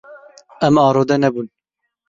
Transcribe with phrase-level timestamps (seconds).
[0.67, 1.47] Em arode nebûn.